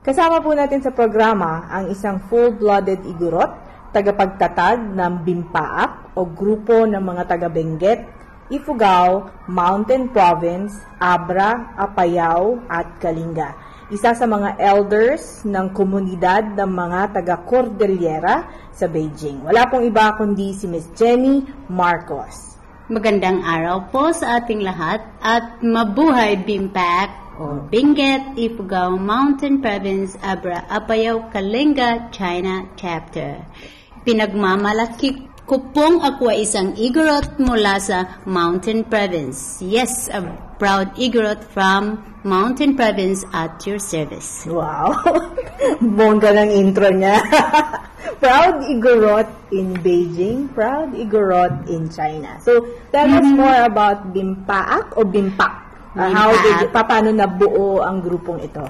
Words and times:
Kasama 0.00 0.40
po 0.40 0.56
natin 0.56 0.80
sa 0.80 0.96
programa 0.96 1.68
ang 1.68 1.92
isang 1.92 2.24
full-blooded 2.32 3.04
igurot, 3.04 3.52
tagapagtatag 3.92 4.96
ng 4.96 5.12
Bimpaak 5.28 6.16
o 6.16 6.24
grupo 6.24 6.88
ng 6.88 7.04
mga 7.04 7.28
taga-Benguet, 7.28 8.00
Ifugao, 8.48 9.28
Mountain 9.52 10.08
Province, 10.08 10.72
Abra, 10.96 11.76
Apayao 11.76 12.64
at 12.64 12.96
Kalinga. 12.96 13.52
Isa 13.92 14.16
sa 14.16 14.24
mga 14.24 14.56
elders 14.56 15.44
ng 15.44 15.68
komunidad 15.76 16.56
ng 16.56 16.70
mga 16.72 17.20
taga-Cordillera 17.20 18.48
sa 18.72 18.88
Beijing. 18.88 19.44
Wala 19.44 19.68
pong 19.68 19.84
iba 19.84 20.16
kundi 20.16 20.56
si 20.56 20.64
Miss 20.64 20.88
Jenny 20.96 21.44
Marcos. 21.68 22.56
Magandang 22.88 23.44
araw 23.44 23.92
po 23.92 24.16
sa 24.16 24.40
ating 24.40 24.64
lahat 24.64 25.04
at 25.20 25.60
mabuhay 25.60 26.40
Bimpaak 26.40 27.29
o 27.40 27.64
Benguet, 27.72 28.36
Ifugao 28.36 29.00
Mountain 29.00 29.64
Province, 29.64 30.20
Abra, 30.20 30.68
Apayao, 30.68 31.32
Kalinga, 31.32 32.12
China 32.12 32.68
Chapter. 32.76 33.48
Pinagmamalaki 34.04 35.30
ko 35.48 35.72
pong 35.72 36.04
ako 36.04 36.30
ay 36.30 36.44
isang 36.46 36.76
Igorot 36.76 37.40
mula 37.40 37.80
sa 37.80 38.20
Mountain 38.28 38.86
Province. 38.86 39.58
Yes, 39.64 40.06
a 40.12 40.22
proud 40.60 40.94
Igorot 41.00 41.40
from 41.42 42.04
Mountain 42.22 42.76
Province 42.76 43.24
at 43.32 43.64
your 43.64 43.80
service. 43.80 44.44
Wow! 44.44 44.92
Bongga 45.96 46.36
ng 46.36 46.50
intro 46.52 46.92
niya. 46.92 47.24
proud 48.22 48.68
Igorot 48.68 49.26
in 49.56 49.72
Beijing, 49.80 50.52
proud 50.52 50.92
Igorot 50.92 51.66
in 51.72 51.88
China. 51.88 52.36
So, 52.44 52.68
tell 52.92 53.08
mm-hmm. 53.08 53.24
us 53.24 53.28
more 53.32 53.58
about 53.64 54.12
Bimpaak 54.12 55.00
o 55.00 55.08
Bimpak. 55.08 55.69
Uh, 55.90 56.06
how 56.14 56.30
did, 56.30 56.70
pa, 56.70 56.86
paano 56.86 57.10
nabuo 57.10 57.82
ang 57.82 57.98
grupong 57.98 58.46
ito? 58.46 58.62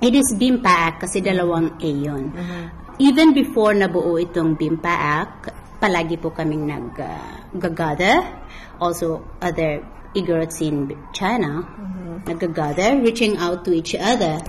It 0.00 0.16
is 0.16 0.32
BIMPAAC 0.34 1.04
kasi 1.04 1.20
dalawang 1.20 1.76
A 1.78 1.90
yun. 1.90 2.32
Uh-huh. 2.32 2.64
Even 2.96 3.36
before 3.36 3.76
nabuo 3.76 4.16
itong 4.16 4.56
BIMPAAC, 4.56 5.52
palagi 5.76 6.16
po 6.16 6.32
kaming 6.32 6.64
nag-gather. 6.64 8.16
Uh, 8.24 8.82
also, 8.82 9.20
other 9.44 9.84
Igorots 10.16 10.60
in 10.64 10.92
China 11.12 11.60
uh-huh. 11.60 12.24
nag-gather, 12.24 13.04
reaching 13.04 13.36
out 13.36 13.68
to 13.68 13.76
each 13.76 13.92
other. 13.92 14.40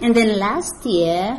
And 0.00 0.16
then 0.16 0.40
last 0.40 0.80
year, 0.88 1.36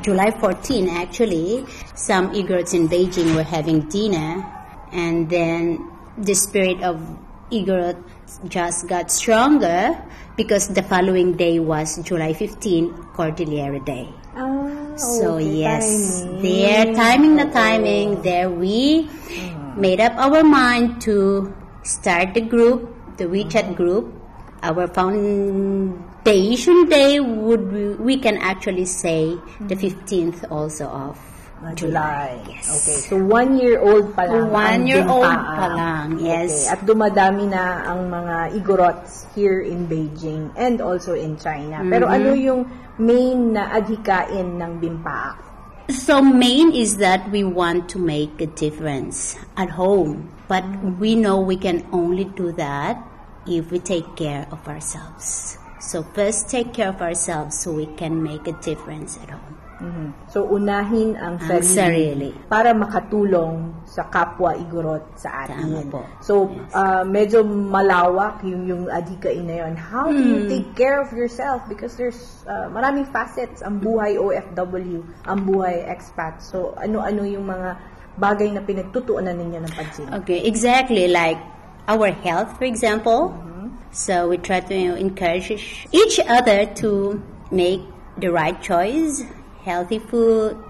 July 0.00 0.30
14 0.38 0.88
actually, 0.88 1.66
some 1.94 2.30
Igorots 2.30 2.74
in 2.74 2.88
Beijing 2.88 3.34
were 3.34 3.46
having 3.46 3.90
dinner. 3.90 4.46
And 4.94 5.26
then 5.28 5.90
the 6.18 6.34
spirit 6.34 6.82
of 6.82 7.02
Igorot 7.50 8.02
just 8.48 8.88
got 8.88 9.10
stronger 9.10 9.96
because 10.36 10.68
the 10.68 10.82
following 10.82 11.36
day 11.36 11.60
was 11.60 11.98
July 12.02 12.32
15, 12.32 12.92
Cordillera 13.14 13.80
Day. 13.84 14.08
Oh, 14.36 14.96
so 14.96 15.36
okay, 15.36 15.44
yes, 15.44 16.22
there 16.42 16.92
timing 16.94 17.36
the 17.36 17.46
timing. 17.46 18.22
There 18.22 18.50
we 18.50 19.06
uh-huh. 19.06 19.74
made 19.76 20.00
up 20.00 20.16
our 20.16 20.42
mind 20.42 21.00
to 21.02 21.54
start 21.82 22.34
the 22.34 22.40
group, 22.40 23.16
the 23.16 23.24
WeChat 23.24 23.64
uh-huh. 23.64 23.74
group. 23.74 24.14
Our 24.62 24.88
foundation 24.88 26.88
day 26.88 27.20
would 27.20 28.00
we 28.00 28.16
can 28.16 28.38
actually 28.38 28.86
say 28.86 29.36
the 29.60 29.76
15th 29.76 30.40
mm-hmm. 30.40 30.52
also 30.52 30.86
of 30.86 31.33
July. 31.74 32.36
Yes. 32.44 32.68
Okay. 32.68 32.98
So, 33.08 33.16
one 33.16 33.56
year 33.56 33.80
old 33.80 34.12
pa 34.12 34.28
lang. 34.28 34.52
One 34.52 34.84
year 34.84 35.06
old 35.08 35.24
pa 35.24 35.66
lang, 35.72 36.20
yes. 36.20 36.68
Okay. 36.68 36.76
At 36.76 36.80
dumadami 36.84 37.48
na 37.48 37.88
ang 37.88 38.12
mga 38.12 38.60
Igorots 38.60 39.24
here 39.32 39.64
in 39.64 39.88
Beijing 39.88 40.52
and 40.60 40.84
also 40.84 41.16
in 41.16 41.40
China. 41.40 41.80
Mm-hmm. 41.80 41.92
Pero 41.94 42.04
ano 42.10 42.36
yung 42.36 42.68
main 43.00 43.56
na 43.56 43.72
adhikain 43.72 44.60
ng 44.60 44.72
Bimpaak? 44.76 45.40
So, 45.88 46.20
main 46.20 46.72
is 46.72 46.96
that 47.00 47.28
we 47.32 47.44
want 47.44 47.88
to 47.92 47.98
make 48.00 48.40
a 48.40 48.48
difference 48.48 49.36
at 49.56 49.68
home. 49.72 50.32
But 50.48 50.64
we 51.00 51.16
know 51.16 51.40
we 51.40 51.56
can 51.56 51.88
only 51.92 52.24
do 52.24 52.52
that 52.60 53.00
if 53.48 53.72
we 53.72 53.80
take 53.80 54.16
care 54.16 54.48
of 54.52 54.60
ourselves. 54.68 55.56
So, 55.80 56.02
first 56.16 56.48
take 56.48 56.72
care 56.72 56.88
of 56.88 57.00
ourselves 57.00 57.60
so 57.60 57.72
we 57.72 57.84
can 58.00 58.22
make 58.22 58.48
a 58.48 58.56
difference 58.64 59.20
at 59.20 59.28
home. 59.28 59.53
Mm-hmm. 59.84 60.08
So, 60.32 60.48
unahin 60.48 61.14
ang, 61.20 61.36
ang 61.36 61.62
sarili, 61.62 61.68
sarili 61.68 62.30
para 62.48 62.72
makatulong 62.72 63.84
sa 63.84 64.08
kapwa 64.08 64.56
igorot 64.56 65.04
sa 65.14 65.44
atin. 65.44 65.92
po. 65.92 66.02
So, 66.24 66.48
yes. 66.48 66.72
uh, 66.72 67.04
medyo 67.04 67.44
malawak 67.44 68.40
yung, 68.42 68.64
yung 68.64 68.82
adhikain 68.88 69.44
na 69.44 69.64
yun. 69.64 69.76
How 69.76 70.08
do 70.08 70.18
you 70.18 70.44
hmm. 70.44 70.50
take 70.50 70.68
care 70.74 70.98
of 70.98 71.12
yourself? 71.12 71.62
Because 71.68 71.94
there's 71.94 72.42
uh, 72.48 72.72
maraming 72.72 73.06
facets 73.12 73.60
ang 73.60 73.78
buhay 73.78 74.16
OFW, 74.16 75.04
ang 75.28 75.38
buhay 75.44 75.84
expat. 75.84 76.40
So, 76.40 76.72
ano-ano 76.80 77.28
yung 77.28 77.44
mga 77.46 77.76
bagay 78.16 78.50
na 78.56 78.64
pinagtutuunan 78.64 79.36
ninyo 79.36 79.58
ng 79.62 79.72
pansin? 79.76 80.06
Okay, 80.24 80.42
exactly. 80.48 81.06
Like 81.06 81.38
our 81.86 82.10
health, 82.10 82.56
for 82.56 82.64
example. 82.64 83.30
Mm-hmm. 83.30 83.68
So, 83.94 84.26
we 84.26 84.42
try 84.42 84.58
to 84.58 84.98
encourage 84.98 85.54
each 85.92 86.18
other 86.26 86.66
to 86.82 87.22
make 87.54 87.84
the 88.18 88.30
right 88.30 88.58
choice 88.58 89.22
healthy 89.64 89.98
food, 89.98 90.60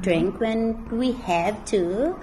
drink 0.00 0.40
when 0.40 0.78
we 0.88 1.12
have 1.26 1.58
to, 1.74 2.14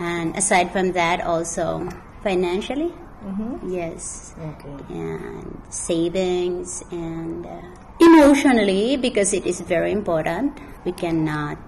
and 0.00 0.34
aside 0.34 0.72
from 0.72 0.92
that, 0.92 1.20
also 1.20 1.86
financially. 2.24 2.90
Mm-hmm. 3.22 3.70
Yes. 3.70 4.34
Okay. 4.38 4.76
And 4.94 5.60
savings 5.68 6.82
and 6.90 7.44
uh, 7.46 7.62
emotionally, 8.00 8.96
because 8.96 9.34
it 9.34 9.44
is 9.44 9.60
very 9.60 9.92
important. 9.92 10.56
We 10.84 10.92
cannot 10.92 11.58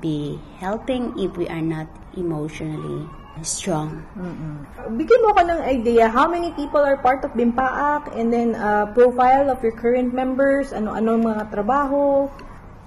be 0.00 0.40
helping 0.58 1.16
if 1.16 1.36
we 1.36 1.48
are 1.48 1.60
not 1.62 1.88
emotionally 2.16 3.08
strong. 3.46 4.02
Mm-mm. 4.18 4.66
Bigyan 4.98 5.20
mo 5.22 5.30
ko 5.30 5.40
ng 5.46 5.60
idea, 5.62 6.10
how 6.10 6.26
many 6.26 6.50
people 6.58 6.82
are 6.82 6.98
part 6.98 7.22
of 7.22 7.30
Bimpaak 7.38 8.10
and 8.18 8.32
then 8.32 8.58
uh, 8.58 8.90
profile 8.90 9.46
of 9.46 9.62
your 9.62 9.76
current 9.76 10.10
members, 10.10 10.72
ano-ano 10.74 11.14
mga 11.20 11.54
trabaho, 11.54 12.26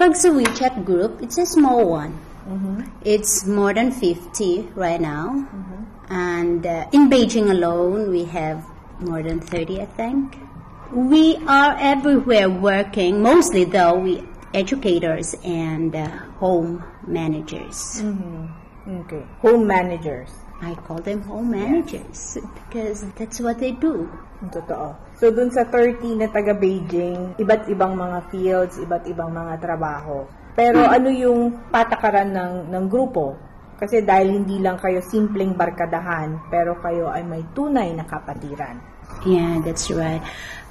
Pag 0.02 0.18
sa 0.18 0.34
WeChat 0.34 0.82
group, 0.82 1.22
it's 1.22 1.38
a 1.38 1.46
small 1.46 1.86
one. 1.86 2.18
Mm-hmm. 2.50 2.90
It's 3.06 3.46
more 3.46 3.70
than 3.70 3.94
50 3.94 4.74
right 4.74 4.98
now. 4.98 5.46
Mm-hmm. 5.46 5.82
And 6.10 6.66
uh, 6.66 6.90
in 6.90 7.06
Beijing 7.06 7.52
alone, 7.54 8.10
we 8.10 8.26
have 8.26 8.66
more 8.98 9.22
than 9.22 9.38
30, 9.40 9.82
I 9.82 9.86
think. 9.86 10.42
We 10.90 11.38
are 11.46 11.78
everywhere 11.78 12.50
working, 12.50 13.22
mostly 13.22 13.64
though, 13.64 13.94
we 13.94 14.26
educators 14.56 15.36
and 15.46 15.94
uh, 15.96 16.10
home 16.42 16.82
managers. 17.06 18.02
Mm-hmm. 18.02 19.06
Okay. 19.06 19.22
Home 19.46 19.68
managers. 19.68 20.34
I 20.62 20.78
call 20.86 21.02
them 21.02 21.26
home 21.26 21.58
managers 21.58 22.38
because 22.38 23.02
that's 23.18 23.42
what 23.42 23.58
they 23.58 23.74
do. 23.74 24.06
Totoo. 24.54 24.94
So, 25.18 25.34
dun 25.34 25.50
sa 25.50 25.66
30 25.66 26.22
na 26.22 26.30
taga 26.30 26.54
Beijing, 26.54 27.38
iba't 27.38 27.66
ibang 27.70 27.98
mga 27.98 28.30
fields, 28.30 28.78
iba't 28.78 29.06
ibang 29.10 29.34
mga 29.34 29.58
trabaho. 29.58 30.26
Pero 30.54 30.86
ano 30.86 31.10
yung 31.10 31.70
patakaran 31.74 32.30
ng, 32.30 32.54
ng 32.70 32.86
grupo? 32.86 33.38
Kasi 33.82 34.06
dahil 34.06 34.38
hindi 34.42 34.62
lang 34.62 34.78
kayo 34.78 35.02
simpleng 35.02 35.58
barkadahan, 35.58 36.38
pero 36.54 36.78
kayo 36.78 37.10
ay 37.10 37.26
may 37.26 37.42
tunay 37.58 37.90
na 37.98 38.06
kapatiran. 38.06 38.78
Yeah, 39.26 39.58
that's 39.66 39.90
right. 39.90 40.22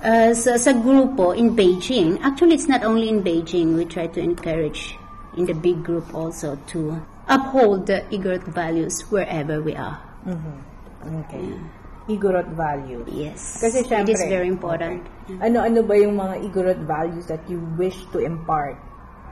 Uh, 0.02 0.30
sa, 0.30 0.54
sa 0.54 0.70
grupo 0.70 1.34
in 1.34 1.58
Beijing, 1.58 2.22
actually 2.22 2.54
it's 2.54 2.70
not 2.70 2.86
only 2.86 3.10
in 3.10 3.26
Beijing, 3.26 3.74
we 3.74 3.82
try 3.82 4.06
to 4.06 4.22
encourage 4.22 4.94
in 5.34 5.46
the 5.46 5.54
big 5.54 5.82
group 5.82 6.06
also 6.14 6.54
to 6.70 6.98
uphold 7.30 7.86
the 7.86 8.02
Igorot 8.10 8.44
values 8.44 9.00
wherever 9.08 9.62
we 9.62 9.74
are. 9.74 10.02
Mm-hmm. 10.26 11.16
Okay. 11.24 11.46
Yeah. 11.46 11.64
Igorot 12.10 12.50
value. 12.58 13.06
Yes. 13.06 13.62
Kasi 13.62 13.86
syempre, 13.86 14.10
it 14.10 14.18
is 14.18 14.26
very 14.26 14.48
important. 14.50 15.06
Okay. 15.30 15.38
Ano-ano 15.38 15.86
ba 15.86 15.94
yung 15.94 16.18
mga 16.18 16.42
Igorot 16.50 16.80
values 16.82 17.30
that 17.30 17.40
you 17.46 17.62
wish 17.78 17.96
to 18.10 18.18
impart? 18.18 18.74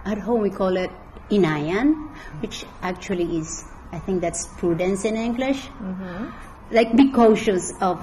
At 0.07 0.23
home, 0.23 0.47
we 0.47 0.51
call 0.55 0.79
it 0.79 0.95
inayan, 1.29 2.09
which 2.41 2.65
actually 2.81 3.27
is, 3.37 3.67
I 3.93 3.99
think 3.99 4.23
that's 4.23 4.47
prudence 4.57 5.05
in 5.05 5.19
English. 5.19 5.67
Mm-hmm. 5.83 6.31
Like 6.71 6.95
be 6.95 7.11
cautious 7.11 7.75
of 7.83 7.99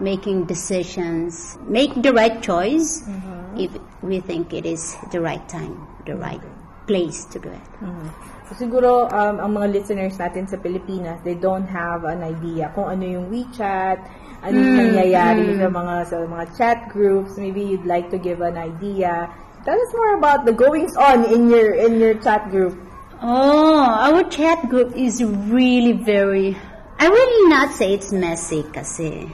making 0.00 0.44
decisions, 0.44 1.56
make 1.68 1.94
the 2.02 2.12
right 2.12 2.42
choice 2.42 3.00
mm-hmm. 3.06 3.56
if 3.56 3.70
we 4.02 4.20
think 4.20 4.52
it 4.52 4.66
is 4.66 4.96
the 5.12 5.20
right 5.20 5.46
time, 5.48 5.86
the 6.04 6.16
right 6.16 6.42
place 6.86 7.24
to 7.32 7.38
do 7.38 7.48
it. 7.48 7.66
Mhm. 7.80 8.35
So, 8.46 8.54
siguro, 8.54 9.10
um, 9.10 9.42
ang 9.42 9.50
mga 9.58 9.74
listeners 9.74 10.14
natin 10.18 10.46
sa 10.46 10.54
Pilipinas, 10.56 11.18
they 11.26 11.34
don't 11.34 11.66
have 11.66 12.06
an 12.06 12.22
idea 12.22 12.70
kung 12.78 12.86
ano 12.86 13.02
yung 13.02 13.26
WeChat, 13.26 13.98
ano 14.46 14.54
yung 14.54 14.70
Mm, 14.70 14.80
nangyayari 14.86 15.44
mm. 15.50 15.58
sa 15.58 15.68
mga 15.72 15.94
sa 16.06 16.16
mga 16.22 16.44
chat 16.54 16.78
groups. 16.94 17.34
Maybe 17.34 17.66
you'd 17.66 17.88
like 17.88 18.06
to 18.14 18.18
give 18.22 18.38
an 18.38 18.54
idea. 18.54 19.26
Tell 19.66 19.74
us 19.74 19.90
more 19.98 20.14
about 20.14 20.46
the 20.46 20.54
goings 20.54 20.94
on 20.94 21.26
in 21.26 21.50
your 21.50 21.74
in 21.74 21.98
your 21.98 22.14
chat 22.22 22.46
group. 22.54 22.78
Oh, 23.22 23.80
our 23.80 24.28
chat 24.28 24.68
group 24.68 24.94
is 24.94 25.24
really 25.24 25.92
very, 25.92 26.54
I 27.00 27.08
will 27.08 27.48
not 27.48 27.72
say 27.72 27.94
it's 27.94 28.12
messy 28.12 28.62
kasi, 28.62 29.24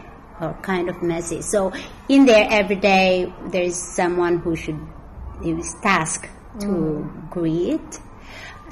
or 0.41 0.55
kind 0.63 0.89
of 0.89 1.03
messy. 1.03 1.43
So, 1.43 1.75
in 2.09 2.25
there 2.25 2.47
every 2.49 2.79
day, 2.79 3.27
there's 3.51 3.75
someone 3.75 4.39
who 4.39 4.55
should, 4.55 4.79
is 5.43 5.75
tasked 5.83 6.31
to 6.63 7.11
greet. 7.29 7.83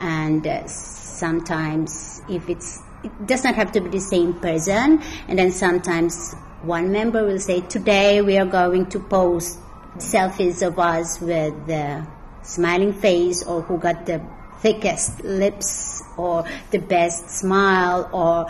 And 0.01 0.47
uh, 0.47 0.67
sometimes 0.67 2.23
if 2.29 2.49
it's, 2.49 2.81
it 3.05 3.27
does 3.27 3.45
not 3.45 3.55
have 3.55 3.73
to 3.73 3.81
be 3.81 3.91
the 3.91 4.01
same 4.01 4.35
person. 4.35 5.03
And 5.29 5.39
then 5.39 5.53
sometimes 5.53 6.35
one 6.63 6.91
member 6.93 7.25
will 7.25 7.39
say, 7.39 7.61
today 7.61 8.23
we 8.23 8.39
are 8.39 8.47
going 8.47 8.87
to 8.87 9.01
post 9.01 9.59
selfies 9.99 10.67
of 10.67 10.79
us 10.79 11.21
with 11.21 11.67
the 11.67 12.07
smiling 12.43 12.93
face 12.93 13.43
or 13.43 13.63
who 13.63 13.79
got 13.79 14.07
the 14.07 14.21
thickest 14.61 15.23
lips 15.25 16.03
or 16.17 16.45
the 16.71 16.79
best 16.79 17.31
smile 17.31 18.09
or 18.13 18.47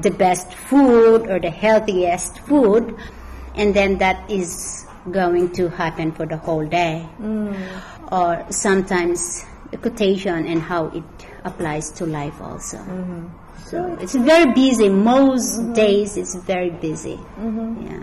the 0.00 0.10
best 0.10 0.52
food 0.54 1.28
or 1.28 1.38
the 1.38 1.50
healthiest 1.50 2.38
food 2.40 2.96
and 3.54 3.74
then 3.74 3.98
that 3.98 4.30
is 4.30 4.86
going 5.10 5.52
to 5.52 5.68
happen 5.68 6.12
for 6.12 6.26
the 6.26 6.36
whole 6.36 6.66
day 6.66 7.06
or 8.10 8.44
sometimes 8.50 9.44
quotation 9.80 10.46
and 10.46 10.60
how 10.60 10.86
it 10.92 11.04
applies 11.44 11.90
to 11.90 12.04
life 12.06 12.40
also 12.40 12.78
so 13.64 13.96
it's 14.00 14.14
very 14.14 14.52
busy 14.52 14.88
most 14.88 15.72
days 15.74 16.16
it's 16.16 16.34
very 16.44 16.70
busy 16.70 17.18
yeah 17.80 18.02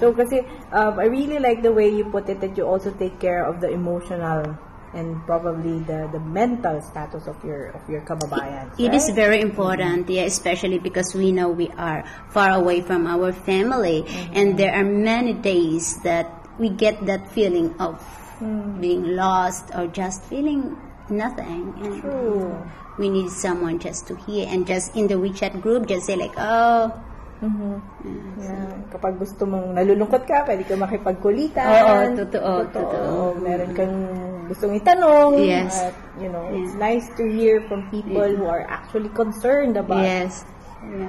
So, 0.00 0.08
kasi, 0.16 0.40
um, 0.72 0.96
I 0.96 1.04
really 1.04 1.36
like 1.36 1.60
the 1.60 1.68
way 1.68 1.92
you 1.92 2.08
put 2.08 2.24
it 2.32 2.40
that 2.40 2.56
you 2.56 2.64
also 2.64 2.96
take 2.96 3.20
care 3.20 3.44
of 3.44 3.60
the 3.60 3.68
emotional 3.68 4.56
and 4.96 5.20
probably 5.28 5.84
the, 5.84 6.08
the 6.16 6.22
mental 6.32 6.80
status 6.80 7.28
of 7.28 7.36
your 7.44 7.76
of 7.76 7.84
your 7.92 8.00
kababayan. 8.00 8.72
It 8.80 8.96
is 8.96 9.12
right? 9.12 9.20
very 9.20 9.40
important, 9.44 10.08
yeah, 10.08 10.24
especially 10.24 10.80
because 10.80 11.12
we 11.12 11.28
know 11.28 11.52
we 11.52 11.68
are 11.76 12.08
far 12.32 12.56
away 12.56 12.80
from 12.80 13.04
our 13.04 13.36
family, 13.36 14.00
Mm-hmm. 14.08 14.32
and 14.32 14.46
there 14.56 14.72
are 14.72 14.86
many 14.86 15.36
days 15.36 16.00
that 16.08 16.30
we 16.56 16.72
get 16.72 16.96
that 17.04 17.28
feeling 17.28 17.76
of 17.76 18.00
Mm. 18.40 18.80
being 18.80 19.04
lost 19.14 19.70
or 19.76 19.86
just 19.92 20.24
feeling 20.26 20.74
nothing. 21.10 21.74
And 21.80 22.02
True. 22.02 22.52
we 22.98 23.08
need 23.08 23.30
someone 23.30 23.78
just 23.78 24.06
to 24.08 24.16
hear, 24.28 24.46
and 24.50 24.66
just 24.66 24.94
in 24.94 25.08
the 25.08 25.16
WeChat 25.16 25.62
group, 25.62 25.86
just 25.86 26.06
say 26.06 26.16
like, 26.16 26.34
oh, 26.36 26.92
Mhm. 27.42 27.74
Yeah. 28.38 28.70
Kapag 28.94 29.18
gusto 29.18 29.42
mong 29.42 29.74
nalulungkot 29.74 30.22
ka, 30.30 30.46
pwede 30.46 30.62
ka 30.62 30.78
makipagkulitan. 30.78 31.66
Oo, 31.66 31.94
totoo, 32.22 32.52
totoo. 32.70 33.34
Meron 33.42 33.74
kang 33.74 33.94
gustong 34.46 34.78
itanong. 34.78 35.42
Yes. 35.42 35.74
At, 35.74 35.98
you 36.22 36.30
know, 36.30 36.46
it's 36.54 36.78
nice 36.78 37.10
to 37.18 37.26
hear 37.26 37.66
from 37.66 37.90
people 37.90 38.30
who 38.30 38.46
are 38.46 38.62
actually 38.70 39.10
concerned 39.10 39.74
about 39.74 40.06
yes. 40.06 40.46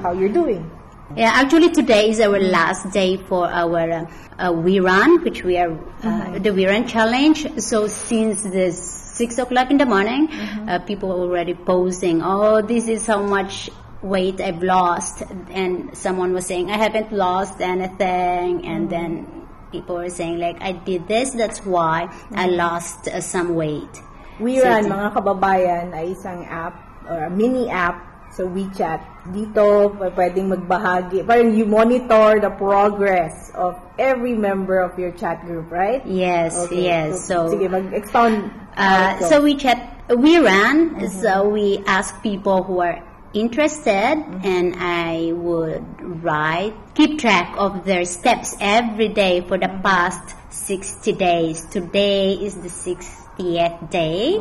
how 0.01 0.09
you're 0.09 0.33
doing. 0.33 0.65
Yeah, 1.15 1.29
actually 1.29 1.69
today 1.69 2.09
is 2.09 2.19
our 2.19 2.39
last 2.39 2.89
day 2.91 3.17
for 3.17 3.45
our 3.45 4.09
uh, 4.39 4.47
uh, 4.47 4.51
We 4.51 4.79
Run, 4.79 5.23
which 5.23 5.43
we 5.43 5.59
are 5.59 5.69
uh, 6.01 6.39
the 6.39 6.49
We 6.49 6.65
Run 6.65 6.87
challenge. 6.87 7.45
So 7.61 7.85
since 7.85 8.41
the 8.41 8.71
six 8.71 9.37
o'clock 9.37 9.69
in 9.69 9.77
the 9.77 9.85
morning, 9.85 10.33
uh, 10.65 10.79
people 10.79 11.11
are 11.11 11.21
already 11.29 11.53
posting, 11.53 12.25
"Oh, 12.25 12.65
this 12.65 12.87
is 12.87 13.05
how 13.05 13.21
much 13.21 13.69
weight 14.01 14.41
I've 14.41 14.65
lost," 14.65 15.21
and 15.53 15.93
someone 15.93 16.33
was 16.33 16.49
saying, 16.49 16.73
"I 16.73 16.81
haven't 16.81 17.13
lost 17.13 17.61
anything," 17.61 18.65
and 18.65 18.89
then 18.89 19.29
people 19.69 20.01
were 20.01 20.09
saying 20.09 20.41
like, 20.41 20.65
"I 20.65 20.73
did 20.73 21.05
this, 21.05 21.37
that's 21.37 21.61
why 21.61 22.09
I 22.33 22.49
lost 22.49 23.05
uh, 23.05 23.21
some 23.21 23.53
weight." 23.53 24.01
We 24.41 24.57
So 24.57 24.65
mga 24.65 25.13
kababayan, 25.13 25.93
ay 25.93 26.17
isang 26.17 26.41
app 26.49 27.05
or 27.05 27.29
a 27.29 27.29
mini 27.29 27.69
app 27.69 28.01
sa 28.33 28.49
WeChat. 28.49 29.12
Dito, 29.23 29.95
pwedeng 29.95 30.51
magbahagi. 30.51 31.23
Parang 31.23 31.55
you 31.55 31.63
monitor 31.63 32.43
the 32.43 32.51
progress 32.59 33.55
of 33.55 33.79
every 33.95 34.35
member 34.35 34.83
of 34.83 34.99
your 34.99 35.15
chat 35.15 35.39
group, 35.47 35.71
right? 35.71 36.03
Yes, 36.03 36.59
Okay. 36.67 36.91
yes. 36.91 37.23
So, 37.23 37.47
sige, 37.47 37.71
mag-expound. 37.71 38.51
Uh, 38.75 39.23
so 39.31 39.39
WeChat, 39.39 40.11
we 40.19 40.43
ran, 40.43 40.99
mm-hmm. 40.99 41.07
so 41.07 41.47
we 41.47 41.79
ask 41.87 42.19
people 42.19 42.67
who 42.67 42.83
are 42.83 42.99
interested 43.33 44.19
mm-hmm. 44.19 44.45
and 44.45 44.75
I 44.77 45.31
would 45.31 45.85
write, 46.23 46.75
keep 46.93 47.19
track 47.19 47.55
of 47.57 47.85
their 47.85 48.05
steps 48.05 48.55
every 48.59 49.07
day 49.07 49.41
for 49.41 49.57
the 49.57 49.67
mm-hmm. 49.67 49.87
past 49.87 50.35
60 50.51 51.13
days. 51.13 51.65
Today 51.71 52.33
is 52.33 52.55
the 52.55 52.69
60th 52.69 53.89
day 53.89 54.37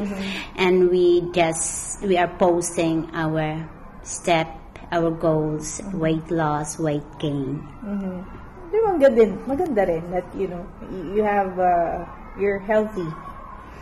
and 0.56 0.90
we 0.90 1.30
just, 1.32 2.02
we 2.02 2.16
are 2.18 2.28
posting 2.28 3.10
our 3.14 3.68
step, 4.02 4.48
our 4.90 5.10
goals, 5.10 5.80
weight 5.92 6.30
loss, 6.30 6.78
weight 6.78 7.06
gain. 7.18 7.62
Ba, 8.72 9.38
maganda 9.46 9.86
rin 9.86 10.10
that, 10.10 10.24
you 10.34 10.48
know, 10.48 10.66
you 11.14 11.22
have, 11.22 11.58
uh, 11.58 12.04
you're 12.38 12.58
healthy. 12.58 13.06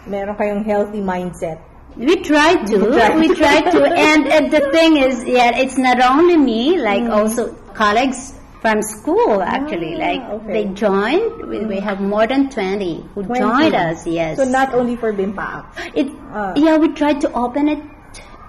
Meron 0.06 0.36
kayong 0.36 0.64
healthy 0.64 1.00
mindset. 1.00 1.60
We 1.96 2.16
try 2.22 2.54
to. 2.54 2.76
Try. 2.78 3.16
We 3.16 3.34
try 3.34 3.60
to. 3.60 3.80
And, 4.10 4.26
and 4.26 4.50
the 4.50 4.60
thing 4.72 4.96
is, 4.98 5.24
yeah, 5.24 5.56
it's 5.56 5.76
not 5.76 6.00
only 6.00 6.36
me, 6.36 6.78
like 6.78 7.02
also 7.10 7.54
colleagues 7.74 8.34
from 8.60 8.82
school 8.82 9.42
actually. 9.42 9.94
Ah, 9.94 10.06
like 10.06 10.22
okay. 10.22 10.52
they 10.52 10.64
joined. 10.74 11.46
We, 11.46 11.64
we 11.66 11.80
have 11.80 12.00
more 12.00 12.26
than 12.26 12.50
20 12.50 13.08
who 13.14 13.24
20. 13.24 13.40
joined 13.40 13.74
us, 13.74 14.06
yes. 14.06 14.38
So, 14.38 14.44
not 14.44 14.74
only 14.74 14.96
for 14.96 15.12
Bimpa 15.12 15.66
it, 15.94 16.08
Ah. 16.32 16.52
yeah, 16.56 16.76
we 16.76 16.92
tried 16.92 17.20
to 17.22 17.32
open 17.32 17.68
it 17.68 17.82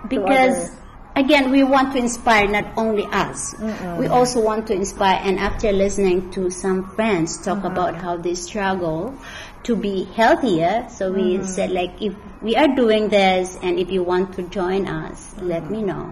because. 0.08 0.81
Again, 1.16 1.52
we 1.52 1.64
want 1.64 1.94
to 1.94 2.00
inspire 2.00 2.48
not 2.48 2.66
only 2.78 3.06
us. 3.12 3.56
We 4.00 4.08
also 4.08 4.42
want 4.42 4.68
to 4.68 4.74
inspire 4.74 5.20
and 5.24 5.40
after 5.40 5.72
listening 5.72 6.32
to 6.32 6.50
some 6.50 6.88
friends 6.96 7.38
talk 7.40 7.60
Uh-huh. 7.62 7.72
about 7.72 7.94
how 8.00 8.18
they 8.18 8.36
struggle 8.36 9.14
to 9.64 9.76
be 9.78 10.10
healthier, 10.18 10.90
so 10.90 11.14
we 11.14 11.38
Mm-hmm. 11.38 11.46
said 11.46 11.70
like 11.70 11.94
if 12.02 12.14
we 12.42 12.58
are 12.58 12.70
doing 12.74 13.10
this 13.14 13.60
and 13.62 13.78
if 13.78 13.94
you 13.94 14.02
want 14.02 14.34
to 14.34 14.42
join 14.50 14.90
us, 14.90 15.36
let 15.38 15.62
Mm-hmm. 15.70 15.74
me 15.74 15.82
know. 15.86 16.06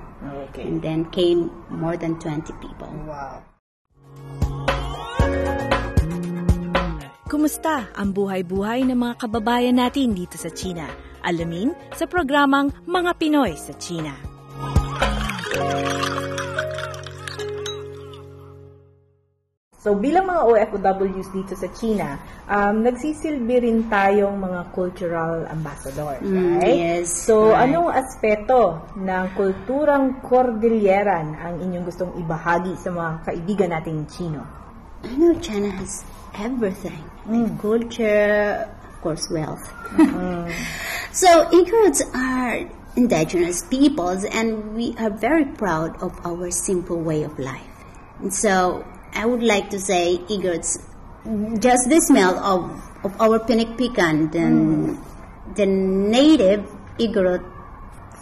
Okay. 0.53 0.69
And 0.69 0.77
then 0.81 1.09
came 1.09 1.49
more 1.71 1.97
than 1.97 2.19
20 2.21 2.53
people. 2.61 2.91
Wow. 3.09 3.41
Kumusta 7.29 7.85
ang 7.93 8.09
buhay-buhay 8.09 8.89
ng 8.89 8.97
mga 8.97 9.15
kababayan 9.21 9.77
natin 9.77 10.17
dito 10.17 10.33
sa 10.37 10.49
China? 10.49 10.89
Alamin 11.21 11.73
sa 11.93 12.09
programang 12.09 12.73
Mga 12.89 13.11
Pinoy 13.21 13.53
sa 13.53 13.69
China. 13.77 14.13
So, 19.79 19.95
bilang 19.95 20.27
mga 20.27 20.43
OFWs 20.43 21.31
dito 21.31 21.55
sa 21.55 21.71
China, 21.71 22.19
um, 22.51 22.83
nagsisilbi 22.83 23.63
rin 23.63 23.87
tayong 23.87 24.35
mga 24.35 24.75
cultural 24.75 25.47
ambassador, 25.47 26.19
Mm, 26.19 26.59
right? 26.59 26.75
yes, 26.75 27.07
So, 27.23 27.55
right. 27.55 27.63
anong 27.63 27.95
aspeto 27.95 28.75
ng 28.99 29.25
kulturang 29.39 30.19
Cordilleran 30.19 31.31
ang 31.39 31.63
inyong 31.63 31.87
gustong 31.87 32.11
ibahagi 32.19 32.75
sa 32.75 32.91
mga 32.91 33.11
kaibigan 33.23 33.71
nating 33.71 34.03
Chino? 34.11 34.43
I 35.07 35.15
know 35.15 35.31
China 35.39 35.71
has 35.71 36.03
everything. 36.35 36.99
Like 37.23 37.55
culture, 37.55 38.67
of 38.67 38.95
course, 38.99 39.31
wealth. 39.31 39.63
so 41.15 41.47
Igorots 41.55 42.03
are 42.11 42.67
indigenous 42.99 43.61
peoples 43.63 44.25
and 44.25 44.75
we 44.75 44.93
are 44.97 45.09
very 45.09 45.45
proud 45.45 45.95
of 46.03 46.11
our 46.25 46.51
simple 46.51 46.99
way 46.99 47.23
of 47.23 47.39
life. 47.39 47.75
And 48.19 48.33
so 48.33 48.85
I 49.13 49.25
would 49.25 49.43
like 49.43 49.69
to 49.69 49.79
say 49.79 50.17
Igorots, 50.27 50.77
just 51.59 51.89
the 51.89 52.01
smell 52.01 52.35
of, 52.39 52.61
of 53.05 53.11
our 53.21 53.39
pinikpikan, 53.39 54.31
the, 54.35 54.47
the 55.55 55.65
native 55.65 56.67
Igorot 56.99 57.45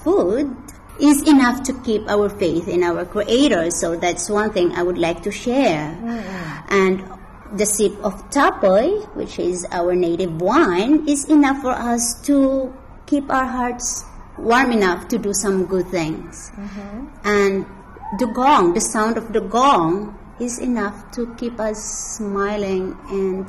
food 0.03 0.55
is 0.99 1.27
enough 1.27 1.63
to 1.63 1.73
keep 1.81 2.07
our 2.07 2.29
faith 2.29 2.67
in 2.67 2.83
our 2.83 3.05
creator. 3.05 3.71
So 3.71 3.95
that's 3.95 4.29
one 4.29 4.53
thing 4.53 4.73
I 4.73 4.83
would 4.83 4.97
like 4.97 5.23
to 5.23 5.31
share. 5.31 5.97
Mm. 6.01 6.63
And 6.69 7.57
the 7.57 7.65
sip 7.65 7.93
of 8.03 8.29
tapoy, 8.29 9.05
which 9.15 9.39
is 9.39 9.65
our 9.71 9.95
native 9.95 10.41
wine, 10.41 11.07
is 11.07 11.25
enough 11.29 11.61
for 11.61 11.71
us 11.71 12.21
to 12.23 12.73
keep 13.05 13.31
our 13.31 13.45
hearts 13.45 14.03
warm 14.37 14.71
enough 14.71 15.07
to 15.09 15.17
do 15.17 15.33
some 15.33 15.65
good 15.65 15.87
things. 15.87 16.51
Mm-hmm. 16.55 16.97
And 17.25 17.65
the 18.19 18.27
gong, 18.27 18.73
the 18.73 18.81
sound 18.81 19.17
of 19.17 19.33
the 19.33 19.41
gong, 19.41 20.17
is 20.39 20.59
enough 20.59 21.11
to 21.17 21.33
keep 21.35 21.59
us 21.59 21.81
smiling 22.17 22.95
and 23.09 23.45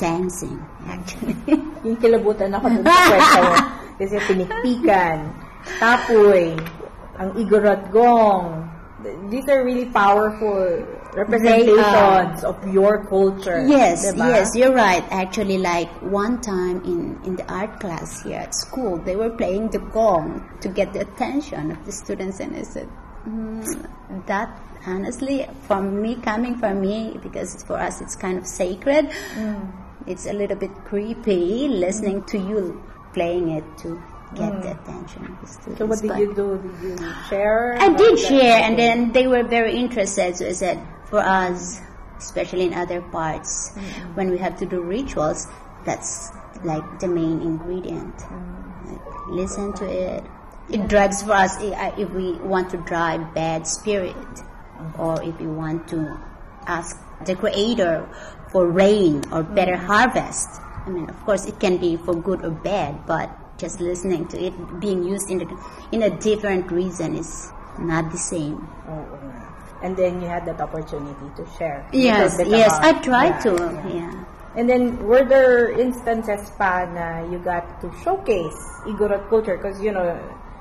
dancing, 0.00 0.56
actually. 0.88 1.36
Yung 1.84 2.00
kilabutan 2.00 2.56
ako 2.56 2.80
dun 2.80 2.84
sa 2.84 2.96
kwento. 3.04 3.42
Kasi 4.00 4.14
pinikpikan, 4.26 5.16
tapoy, 5.78 6.56
ang 7.20 7.30
igorot 7.36 7.92
gong. 7.92 8.66
These 9.28 9.46
are 9.52 9.62
really 9.62 9.86
powerful 9.92 10.80
representations 11.14 12.44
of 12.44 12.56
your 12.72 13.04
culture. 13.06 13.66
Yes, 13.66 14.12
diba? 14.12 14.18
yes, 14.18 14.56
you're 14.56 14.74
right. 14.74 15.04
Actually, 15.10 15.58
like 15.58 15.88
one 16.02 16.40
time 16.40 16.82
in, 16.84 17.18
in 17.24 17.36
the 17.36 17.46
art 17.52 17.80
class 17.80 18.22
here 18.22 18.38
at 18.38 18.54
school, 18.54 18.98
they 18.98 19.16
were 19.16 19.30
playing 19.30 19.70
the 19.70 19.78
gong 19.78 20.46
to 20.60 20.68
get 20.68 20.92
the 20.92 21.00
attention 21.00 21.70
of 21.70 21.84
the 21.84 21.92
students, 21.92 22.40
and 22.40 22.56
I 22.56 22.62
said, 22.62 22.88
mm, 23.26 24.26
that 24.26 24.58
honestly, 24.86 25.46
from 25.66 26.02
me, 26.02 26.16
coming 26.16 26.56
from 26.56 26.80
me, 26.80 27.18
because 27.22 27.62
for 27.64 27.74
us 27.78 28.00
it's 28.00 28.16
kind 28.16 28.38
of 28.38 28.46
sacred, 28.46 29.10
it's 30.06 30.26
a 30.26 30.32
little 30.32 30.56
bit 30.56 30.70
creepy 30.84 31.68
listening 31.68 32.22
to 32.24 32.38
you 32.38 32.82
playing 33.12 33.50
it 33.50 33.64
to 33.78 34.02
get 34.34 34.62
the 34.62 34.72
attention 34.72 35.24
of 35.26 35.40
the 35.40 35.46
students. 35.46 35.78
So 35.78 35.86
what 35.86 36.02
did 36.02 36.08
But- 36.08 36.18
you 36.18 36.34
do? 36.34 36.58
Did 36.80 37.00
you 37.00 37.12
share? 37.30 37.76
I 37.78 37.88
did 37.94 38.18
share, 38.18 38.60
and 38.62 38.78
then 38.78 39.12
they 39.12 39.26
were 39.26 39.44
very 39.44 39.76
interested. 39.76 40.36
So 40.36 40.48
I 40.48 40.52
said, 40.52 40.78
for 41.10 41.20
us, 41.20 41.80
especially 42.18 42.66
in 42.66 42.74
other 42.74 43.00
parts, 43.00 43.70
mm-hmm. 43.70 44.14
when 44.14 44.30
we 44.30 44.38
have 44.38 44.58
to 44.58 44.66
do 44.66 44.82
rituals, 44.82 45.46
that's 45.84 46.30
like 46.64 47.00
the 47.00 47.08
main 47.08 47.40
ingredient. 47.42 48.16
Mm-hmm. 48.16 48.92
Like, 48.92 49.26
listen 49.28 49.72
to 49.74 49.84
it. 49.84 50.24
It 50.70 50.88
drives 50.88 51.22
for 51.22 51.32
us 51.32 51.56
eh, 51.60 51.92
if 51.98 52.10
we 52.10 52.32
want 52.38 52.70
to 52.70 52.78
drive 52.78 53.34
bad 53.34 53.66
spirit, 53.66 54.16
mm-hmm. 54.16 55.00
or 55.00 55.22
if 55.22 55.38
we 55.38 55.46
want 55.46 55.88
to 55.88 56.18
ask 56.66 56.98
the 57.26 57.36
Creator 57.36 58.08
for 58.50 58.66
rain 58.68 59.22
or 59.32 59.42
better 59.42 59.76
harvest. 59.76 60.60
I 60.86 60.90
mean, 60.90 61.08
of 61.08 61.16
course, 61.24 61.46
it 61.46 61.58
can 61.60 61.78
be 61.78 61.96
for 61.96 62.14
good 62.14 62.44
or 62.44 62.50
bad, 62.50 63.06
but 63.06 63.30
just 63.58 63.80
listening 63.80 64.26
to 64.28 64.38
it 64.38 64.80
being 64.80 65.04
used 65.04 65.30
in 65.30 65.42
a, 65.42 65.48
in 65.92 66.02
a 66.02 66.10
different 66.20 66.70
reason 66.70 67.16
is 67.16 67.50
not 67.78 68.10
the 68.12 68.18
same. 68.18 68.68
Oh, 68.88 69.18
Nga. 69.22 69.53
And 69.82 69.96
then 69.96 70.20
you 70.22 70.28
had 70.28 70.46
that 70.46 70.60
opportunity 70.60 71.28
to 71.36 71.44
share. 71.58 71.84
Yes, 71.92 72.40
yes, 72.46 72.78
about 72.78 72.84
I 72.84 73.00
tried 73.00 73.34
that. 73.40 73.42
to. 73.42 73.52
Yeah. 73.88 73.94
Yeah. 74.08 74.24
And 74.56 74.70
then, 74.70 75.02
were 75.02 75.24
there 75.26 75.68
instances 75.74 76.50
pa 76.54 76.86
na 76.86 77.26
you 77.26 77.38
got 77.42 77.80
to 77.82 77.90
showcase 78.06 78.54
Igorot 78.86 79.28
culture? 79.28 79.58
Because, 79.58 79.82
you 79.82 79.90
know, 79.90 80.14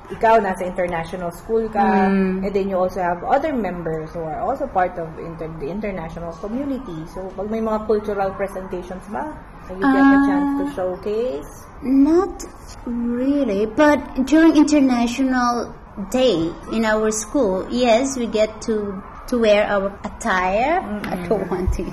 ikaw 0.10 0.42
nasa 0.42 0.66
international 0.66 1.30
school 1.32 1.70
ka, 1.70 2.10
Mm. 2.10 2.42
and 2.44 2.52
then 2.52 2.68
you 2.68 2.76
also 2.76 3.00
have 3.06 3.22
other 3.24 3.54
members 3.54 4.10
who 4.12 4.26
are 4.26 4.42
also 4.42 4.66
part 4.68 4.98
of 4.98 5.08
inter- 5.22 5.54
the 5.62 5.70
international 5.70 6.34
community. 6.42 7.06
So, 7.14 7.30
pag 7.38 7.48
may 7.54 7.62
mga 7.62 7.86
cultural 7.88 8.34
presentations 8.34 9.06
ba, 9.14 9.30
you 9.70 9.78
get 9.80 9.94
a 9.94 10.18
Ah. 10.18 10.26
chance 10.28 10.50
to 10.60 10.66
showcase? 10.76 11.52
Not 11.86 12.44
really, 12.90 13.66
but 13.70 14.26
during 14.26 14.58
International 14.58 15.72
Day 16.10 16.52
in 16.72 16.86
our 16.86 17.12
school, 17.12 17.68
yes, 17.70 18.18
we 18.18 18.26
get 18.26 18.62
to 18.64 19.04
to 19.28 19.38
wear 19.38 19.64
our 19.68 19.94
attire. 20.04 20.82
I 21.06 21.28
don't 21.28 21.50
want 21.50 21.72
to. 21.74 21.86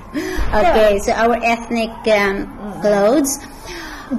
Okay, 0.57 0.97
so 0.99 1.13
our 1.13 1.37
ethnic 1.37 1.93
um, 2.09 2.49
clothes, 2.81 3.37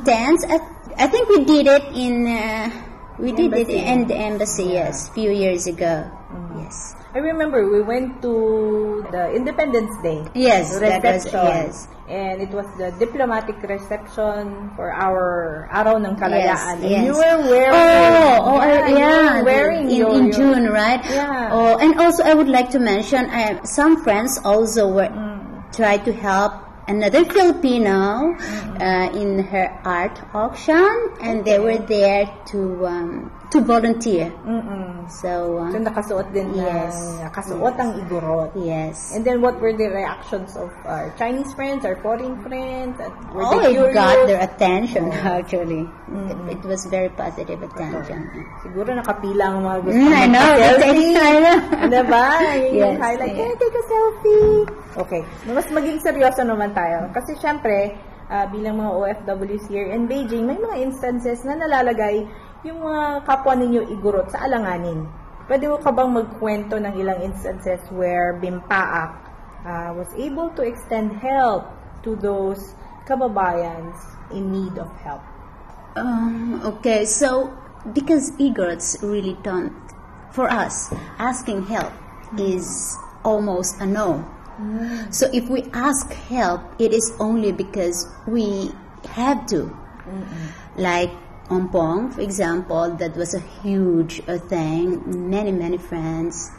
dance. 0.04 0.46
I, 0.48 0.60
I 0.96 1.06
think 1.08 1.28
we 1.28 1.44
did 1.44 1.66
it 1.66 1.84
in. 1.96 2.26
Uh, 2.26 2.91
we 3.18 3.32
did 3.32 3.52
it 3.52 3.68
in 3.68 4.06
the 4.08 4.16
embassy. 4.16 4.72
Yes, 4.76 5.08
few 5.10 5.30
years 5.30 5.66
ago. 5.66 6.08
Yes. 6.56 6.94
I 7.14 7.18
remember 7.18 7.68
we 7.68 7.82
went 7.82 8.22
to 8.22 9.04
the 9.12 9.32
Independence 9.36 9.92
Day. 10.02 10.24
Yes, 10.34 10.72
that 10.80 11.04
was- 11.04 11.24
reception. 11.28 11.44
yes. 11.44 11.88
And 12.08 12.40
it 12.42 12.50
was 12.50 12.66
the 12.76 12.92
diplomatic 12.98 13.56
reception 13.62 14.72
for 14.76 14.92
our 14.92 15.68
Araw 15.72 15.96
ng 16.00 16.16
Kalayaan. 16.16 16.80
and 16.80 16.84
yes. 16.84 17.04
you 17.04 17.12
were 17.16 17.38
wearing 17.48 17.72
Oh, 17.72 18.56
oh, 18.56 18.60
yeah, 18.60 18.88
yeah, 18.88 18.88
you 18.88 19.38
were 19.40 19.44
wearing 19.44 19.84
in, 19.88 19.96
your, 19.96 20.12
in 20.16 20.24
your- 20.28 20.32
June, 20.32 20.64
right? 20.72 21.00
Yeah. 21.08 21.48
Oh, 21.52 21.76
and 21.80 21.96
also 22.00 22.24
I 22.24 22.32
would 22.34 22.48
like 22.48 22.68
to 22.72 22.80
mention, 22.80 23.28
uh, 23.28 23.64
some 23.64 24.00
friends 24.02 24.40
also 24.44 24.88
were 24.88 25.08
Mm. 25.08 25.68
try 25.72 25.96
to 26.00 26.12
help 26.12 26.52
another 26.92 27.24
Filipino 27.24 28.36
uh, 28.36 29.08
in 29.14 29.42
her 29.44 29.80
art 29.82 30.20
auction, 30.34 30.92
and 31.22 31.42
they 31.42 31.58
were 31.58 31.78
there 31.78 32.26
to 32.44 32.86
um, 32.86 33.30
to 33.52 33.60
volunteer. 33.60 34.32
Mm-mm. 34.42 35.04
So, 35.12 35.60
So 35.60 35.60
uh, 35.60 35.76
nakasuot 35.76 36.32
din 36.32 36.56
Yes. 36.56 36.96
ng 36.96 37.28
nakasuot 37.28 37.74
ang 37.76 37.90
igorot. 38.00 38.50
yes. 38.56 39.12
And 39.12 39.22
then 39.22 39.44
what 39.44 39.60
were 39.60 39.76
the 39.76 39.92
reactions 39.92 40.56
of 40.56 40.72
our 40.88 41.12
Chinese 41.14 41.52
friends, 41.52 41.84
our 41.84 42.00
foreign 42.00 42.40
friends? 42.40 42.96
Were 43.30 43.44
Oh, 43.44 43.60
it 43.60 43.76
curious? 43.76 43.92
got 43.92 44.16
their 44.24 44.40
attention 44.40 45.12
actually. 45.12 45.84
It, 46.12 46.56
it 46.56 46.62
was 46.64 46.80
very 46.88 47.12
positive 47.12 47.60
attention. 47.60 48.30
Siguro 48.64 48.96
nakapila 48.96 49.52
ang 49.52 49.60
mga 49.62 49.78
gusto 49.84 50.00
Mm, 50.00 50.12
I 50.12 50.24
know, 50.26 50.40
magpa-selfie. 50.40 51.12
I 51.12 51.32
know. 51.36 51.58
diba? 51.92 52.26
Yes, 52.72 52.94
highlight, 52.96 53.34
yeah. 53.36 53.52
I 53.52 53.56
take 53.58 53.76
a 53.76 53.84
selfie? 53.84 54.56
Okay. 54.96 55.22
Mas 55.50 55.68
maging 55.68 55.98
seryoso 56.00 56.40
naman 56.40 56.72
tayo. 56.72 57.10
Kasi 57.10 57.36
syempre, 57.36 57.96
ah, 58.28 58.48
bilang 58.48 58.78
mga 58.78 58.92
OFWs 58.92 59.66
here 59.66 59.88
in 59.88 60.06
Beijing, 60.06 60.46
may 60.46 60.56
mga 60.56 60.76
instances 60.80 61.44
na 61.44 61.58
nalalagay 61.58 62.24
yung 62.62 62.78
mga 62.78 63.26
kapwa 63.26 63.58
ninyo 63.58 63.90
igurot 63.90 64.30
sa 64.30 64.46
alanganin. 64.46 65.06
Pwede 65.50 65.66
mo 65.66 65.82
ka 65.82 65.90
bang 65.90 66.10
magkwento 66.14 66.78
ng 66.78 66.94
ilang 66.94 67.18
instances 67.26 67.82
where 67.90 68.38
Bimpaak 68.38 69.18
ah, 69.66 69.90
was 69.92 70.08
able 70.14 70.54
to 70.54 70.62
extend 70.62 71.10
help 71.18 71.66
to 72.06 72.14
those 72.22 72.78
kababayans 73.06 73.98
in 74.30 74.54
need 74.54 74.78
of 74.78 74.88
help? 75.02 75.22
Um, 75.98 76.62
okay, 76.64 77.04
so 77.04 77.50
because 77.92 78.32
egots 78.38 78.96
really 79.02 79.36
don't, 79.42 79.74
for 80.30 80.48
us, 80.48 80.94
asking 81.18 81.66
help 81.66 81.92
is 82.38 82.96
almost 83.26 83.82
a 83.82 83.86
no. 83.86 84.24
So 85.10 85.26
if 85.32 85.48
we 85.50 85.66
ask 85.74 86.12
help, 86.30 86.62
it 86.78 86.92
is 86.94 87.12
only 87.18 87.50
because 87.50 88.06
we 88.28 88.70
have 89.10 89.46
to. 89.50 89.74
Like 90.76 91.10
Ompong, 91.52 92.14
for 92.14 92.22
example, 92.22 92.96
that 92.96 93.14
was 93.14 93.34
a 93.34 93.40
huge 93.62 94.22
uh, 94.26 94.38
thing. 94.38 95.28
Many, 95.28 95.52
many 95.52 95.76
friends, 95.76 96.50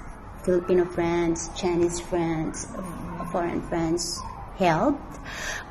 Filipino 0.44 0.86
friends, 0.86 1.50
Chinese 1.58 2.00
friends, 2.00 2.68
foreign 3.32 3.62
friends 3.64 4.22
helped. 4.58 5.18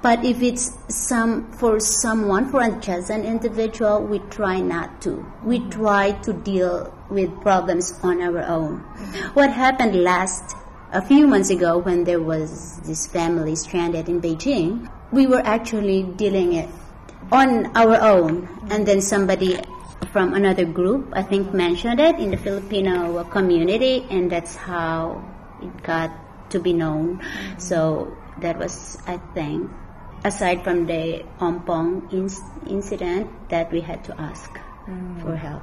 But 0.02 0.24
if 0.24 0.42
it's 0.42 0.76
some 0.88 1.52
for 1.52 1.78
someone, 1.78 2.50
for 2.50 2.68
just 2.80 3.10
an 3.10 3.24
individual, 3.24 4.02
we 4.02 4.18
try 4.18 4.58
not 4.58 5.00
to. 5.02 5.24
We 5.44 5.60
try 5.70 6.12
to 6.26 6.32
deal 6.32 6.92
with 7.08 7.30
problems 7.42 7.94
on 8.02 8.20
our 8.22 8.42
own. 8.42 8.78
What 9.34 9.52
happened 9.52 10.02
last 10.02 10.56
a 10.92 11.00
few 11.00 11.28
months 11.28 11.50
ago 11.50 11.78
when 11.78 12.02
there 12.02 12.20
was 12.20 12.80
this 12.80 13.06
family 13.06 13.54
stranded 13.54 14.08
in 14.08 14.20
Beijing, 14.20 14.90
we 15.12 15.28
were 15.28 15.42
actually 15.44 16.02
dealing 16.02 16.54
it 16.54 16.68
on 17.32 17.72
our 17.74 17.96
own, 17.96 18.44
and 18.68 18.84
then 18.84 19.00
somebody 19.00 19.56
from 20.12 20.34
another 20.36 20.68
group, 20.68 21.08
I 21.16 21.22
think, 21.24 21.54
mentioned 21.56 21.98
it 21.98 22.20
in 22.20 22.30
the 22.30 22.36
Filipino 22.36 23.24
community, 23.24 24.04
and 24.12 24.28
that's 24.30 24.54
how 24.54 25.24
it 25.64 25.72
got 25.82 26.12
to 26.52 26.60
be 26.60 26.76
known. 26.76 27.24
So 27.56 28.12
that 28.44 28.58
was, 28.60 29.00
I 29.08 29.16
think, 29.32 29.70
aside 30.24 30.62
from 30.62 30.84
the 30.84 31.24
Ompong 31.40 32.12
inc- 32.12 32.68
incident, 32.68 33.32
that 33.48 33.72
we 33.72 33.80
had 33.80 34.04
to 34.04 34.12
ask 34.20 34.52
for 35.24 35.34
help. 35.34 35.62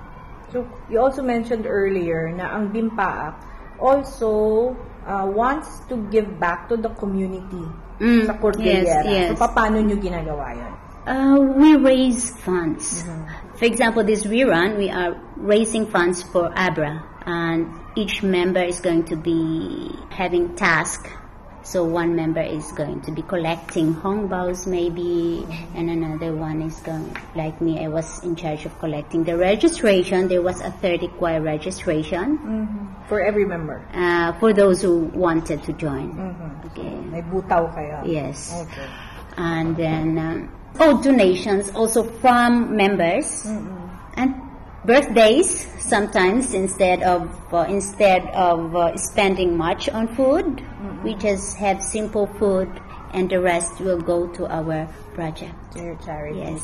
So, 0.49 0.65
you 0.89 0.97
also 0.99 1.21
mentioned 1.21 1.69
earlier 1.69 2.33
na 2.33 2.57
ang 2.57 2.73
Bimpaak 2.73 3.37
also 3.77 4.73
uh, 5.05 5.29
wants 5.29 5.85
to 5.93 6.01
give 6.09 6.25
back 6.41 6.67
to 6.73 6.75
the 6.75 6.89
community 6.97 7.61
Mm, 7.99 8.31
sa 8.31 8.33
Cordillera. 8.39 9.03
yes, 9.03 9.03
yes. 9.03 9.27
So, 9.35 9.43
paano 9.51 9.83
nyo 9.83 9.99
ginagawa 9.99 10.55
yun? 10.55 10.71
Uh, 11.09 11.39
we 11.41 11.75
raise 11.75 12.29
funds. 12.45 13.03
For 13.57 13.65
example, 13.65 14.03
this 14.03 14.23
WeRun, 14.25 14.77
we 14.77 14.89
are 14.91 15.17
raising 15.37 15.87
funds 15.89 16.21
for 16.21 16.53
Abra, 16.55 17.01
and 17.25 17.65
each 17.97 18.21
member 18.21 18.61
is 18.61 18.79
going 18.79 19.05
to 19.05 19.15
be 19.15 19.89
having 20.11 20.55
task. 20.55 21.09
So 21.63 21.83
one 21.83 22.15
member 22.15 22.41
is 22.41 22.71
going 22.71 23.01
to 23.01 23.11
be 23.11 23.21
collecting 23.21 23.93
hongbaos 23.93 24.65
maybe, 24.65 25.45
and 25.75 25.89
another 25.89 26.33
one 26.35 26.61
is 26.61 26.77
going, 26.85 27.15
like 27.35 27.59
me, 27.59 27.83
I 27.83 27.87
was 27.89 28.23
in 28.23 28.35
charge 28.35 28.65
of 28.65 28.77
collecting 28.79 29.23
the 29.23 29.35
registration. 29.35 30.27
There 30.29 30.41
was 30.41 30.61
a 30.61 30.69
30 30.71 31.07
kuai 31.19 31.43
registration 31.43 32.37
For 33.09 33.21
every 33.25 33.45
member. 33.45 33.81
uh, 33.93 34.33
for 34.39 34.53
those 34.53 34.81
who 34.81 35.09
wanted 35.13 35.63
to 35.63 35.73
join. 35.73 36.13
Okay. 36.69 36.89
May 37.09 37.21
butaw 37.25 37.73
kayo. 37.73 38.05
Yes 38.05 38.53
Okay. 38.53 38.87
and 39.37 39.75
then 39.75 40.17
um, 40.17 40.49
oh 40.79 41.01
donations 41.01 41.71
also 41.71 42.03
from 42.03 42.75
members. 42.75 43.45
And 44.15 44.35
birthdays 44.85 45.67
sometimes 45.79 46.53
instead 46.53 47.03
of 47.03 47.29
uh, 47.53 47.65
instead 47.69 48.25
of 48.27 48.75
uh, 48.75 48.95
spending 48.97 49.57
much 49.57 49.89
on 49.89 50.07
food 50.15 50.63
we 51.03 51.15
just 51.15 51.57
have 51.57 51.81
simple 51.83 52.27
food 52.39 52.69
and 53.13 53.29
the 53.29 53.39
rest 53.39 53.79
will 53.79 53.99
go 53.99 54.27
to 54.27 54.47
our 54.47 54.87
project. 55.13 55.55
To 55.73 55.79
your 55.79 55.95
charity. 55.95 56.39
yes 56.39 56.61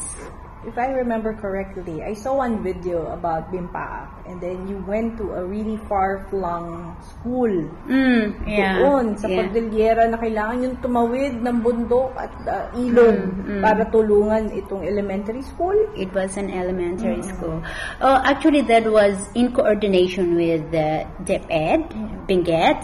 if 0.65 0.77
I 0.77 0.89
remember 0.91 1.33
correctly, 1.33 2.01
I 2.01 2.13
saw 2.13 2.41
one 2.41 2.65
video 2.65 3.13
about 3.13 3.53
Bimpaak 3.53 4.25
and 4.25 4.41
then 4.41 4.67
you 4.67 4.81
went 4.89 5.17
to 5.17 5.37
a 5.37 5.45
really 5.45 5.77
far-flung 5.85 6.97
school. 7.01 7.53
Mm, 7.85 8.33
yeah. 8.49 8.81
Doon, 8.81 9.17
sa 9.17 9.29
yeah. 9.29 9.45
Cordillera 9.45 10.09
na 10.09 10.17
kailangan 10.17 10.57
yung 10.65 10.75
tumawid 10.81 11.37
ng 11.45 11.57
bundok 11.61 12.11
at 12.17 12.33
uh, 12.49 12.65
ilog 12.73 13.17
Mm, 13.45 13.61
para 13.61 13.85
tulungan 13.93 14.49
itong 14.57 14.81
elementary 14.81 15.45
school. 15.45 15.77
It 15.93 16.09
was 16.17 16.33
an 16.37 16.49
elementary 16.49 17.21
school. 17.21 17.61
Oh, 18.01 18.17
actually, 18.25 18.65
that 18.65 18.89
was 18.89 19.13
in 19.37 19.53
coordination 19.53 20.33
with 20.33 20.65
uh, 20.73 21.05
DepEd, 21.23 21.93
Benguet. 22.25 22.81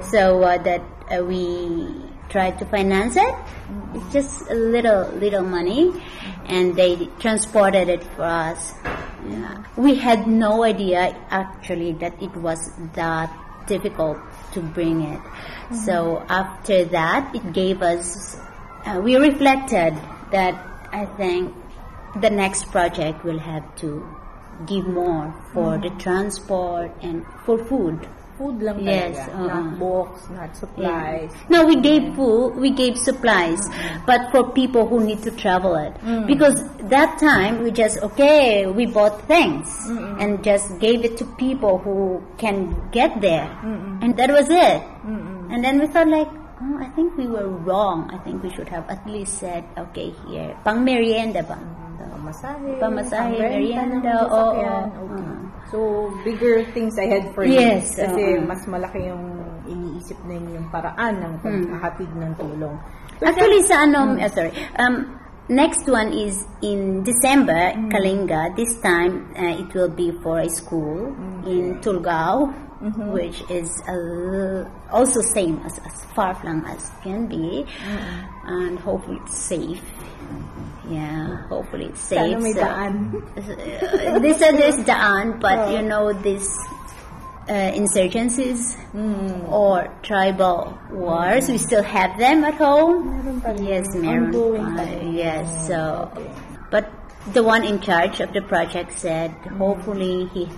So 0.00 0.42
uh, 0.42 0.56
that 0.64 0.80
uh, 1.12 1.20
we 1.24 2.07
tried 2.28 2.58
to 2.58 2.66
finance 2.66 3.16
it. 3.16 3.34
It's 3.94 4.12
just 4.12 4.50
a 4.50 4.54
little, 4.54 5.08
little 5.12 5.42
money, 5.42 5.92
and 6.46 6.76
they 6.76 7.06
transported 7.18 7.88
it 7.88 8.04
for 8.04 8.22
us. 8.22 8.72
Yeah. 9.28 9.64
We 9.76 9.94
had 9.96 10.26
no 10.26 10.64
idea 10.64 11.16
actually 11.30 11.92
that 11.94 12.22
it 12.22 12.34
was 12.36 12.70
that 12.94 13.30
difficult 13.66 14.18
to 14.52 14.60
bring 14.60 15.02
it. 15.02 15.20
So 15.84 16.24
after 16.28 16.84
that, 16.86 17.34
it 17.34 17.52
gave 17.52 17.82
us. 17.82 18.36
Uh, 18.84 19.00
we 19.02 19.16
reflected 19.16 19.94
that 20.30 20.54
I 20.92 21.04
think 21.16 21.54
the 22.20 22.30
next 22.30 22.70
project 22.70 23.24
will 23.24 23.38
have 23.38 23.74
to 23.76 24.16
give 24.66 24.86
more 24.86 25.34
for 25.52 25.78
the 25.78 25.90
transport 25.98 26.90
and 27.02 27.24
for 27.44 27.62
food. 27.64 28.08
Food 28.38 28.62
lang 28.62 28.78
Yes, 28.86 29.18
talaga. 29.18 29.34
oo. 29.34 29.46
Not 29.50 29.66
books, 29.82 30.20
not 30.30 30.50
supplies. 30.54 31.34
No, 31.50 31.66
we 31.66 31.74
gave 31.82 32.14
food, 32.14 32.54
we 32.54 32.70
gave 32.70 32.94
supplies, 32.94 33.66
but 34.06 34.30
for 34.30 34.54
people 34.54 34.86
who 34.86 35.02
need 35.02 35.26
to 35.26 35.34
travel 35.34 35.74
it. 35.74 35.90
Mm. 36.06 36.30
Because 36.30 36.62
that 36.86 37.18
time 37.18 37.66
we 37.66 37.74
just, 37.74 37.98
okay, 37.98 38.70
we 38.70 38.86
bought 38.86 39.26
things 39.26 39.66
and 40.22 40.38
just 40.46 40.70
gave 40.78 41.02
it 41.02 41.18
to 41.18 41.26
people 41.34 41.82
who 41.82 42.22
can 42.38 42.70
get 42.94 43.18
there. 43.20 43.50
And 43.98 44.14
that 44.16 44.30
was 44.30 44.46
it. 44.46 44.80
And 45.50 45.58
then 45.64 45.82
we 45.82 45.90
thought 45.90 46.06
like, 46.06 46.30
oh, 46.62 46.76
I 46.78 46.86
think 46.94 47.18
we 47.18 47.26
were 47.26 47.50
wrong. 47.50 48.06
I 48.14 48.18
think 48.22 48.46
we 48.46 48.54
should 48.54 48.68
have 48.70 48.86
at 48.88 49.02
least 49.02 49.42
said, 49.42 49.66
okay, 49.76 50.14
here, 50.30 50.54
pang 50.62 50.84
merienda 50.86 51.42
ba? 51.42 51.58
Pamasahe, 52.06 52.70
Pamasahe, 52.78 53.34
merienda, 53.38 54.26
oo. 54.30 54.54
Okay. 54.54 55.26
So, 55.68 55.78
bigger 56.24 56.64
things 56.72 56.96
ahead 56.96 57.28
for 57.34 57.44
Yes, 57.44 57.92
you. 57.92 58.06
Kasi 58.06 58.22
oo. 58.38 58.46
mas 58.48 58.62
malaki 58.64 59.10
yung 59.10 59.24
iniisip 59.68 60.16
na 60.24 60.40
yung 60.40 60.66
paraan 60.72 61.20
ng 61.20 61.32
paghahatid 61.44 62.10
ng 62.16 62.32
tulong. 62.40 62.76
Actually, 63.20 63.60
sa 63.68 63.84
ano, 63.84 64.16
uh, 64.16 64.30
sorry, 64.32 64.54
um, 64.80 65.18
next 65.50 65.84
one 65.90 66.14
is 66.14 66.46
in 66.64 67.04
December, 67.04 67.76
Kalinga. 67.92 68.54
This 68.56 68.80
time, 68.80 69.28
uh, 69.36 69.60
it 69.60 69.68
will 69.76 69.92
be 69.92 70.14
for 70.24 70.40
a 70.40 70.48
school 70.48 71.12
in 71.44 71.82
Tulgao, 71.84 72.48
which 72.80 73.42
is 73.50 73.80
uh, 73.88 74.68
also 74.92 75.20
same 75.20 75.58
as, 75.64 75.78
as 75.78 76.04
far 76.14 76.34
flung 76.34 76.64
as 76.66 76.90
can 77.02 77.26
be, 77.26 77.66
and 78.44 78.78
hopefully 78.78 79.18
it's 79.24 79.36
safe. 79.36 79.82
Yeah, 80.88 81.46
hopefully 81.48 81.86
it's 81.86 82.00
safe. 82.00 82.36
So- 82.54 82.60
daan. 82.60 83.22
uh, 83.36 84.20
said 84.38 84.52
there's 84.56 84.84
daan, 84.84 85.38
but 85.40 85.72
you 85.72 85.82
know 85.82 86.12
this 86.12 86.46
uh, 87.48 87.72
insurgencies 87.72 88.76
or 89.48 89.88
tribal 90.02 90.78
wars, 90.90 91.48
we 91.48 91.58
still 91.58 91.82
have 91.82 92.18
them 92.18 92.44
at 92.44 92.54
home. 92.54 93.42
Yes, 93.58 93.94
Uh, 94.78 95.10
yes, 95.10 95.66
so 95.66 96.10
but 96.70 96.90
the 97.32 97.42
one 97.42 97.64
in 97.64 97.80
charge 97.80 98.20
of 98.20 98.32
the 98.32 98.42
project 98.42 98.92
said 98.92 99.30
hopefully 99.58 100.26
he 100.32 100.48